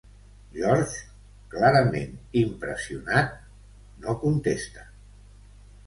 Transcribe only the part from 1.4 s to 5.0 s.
clarament impressionat, no contesta.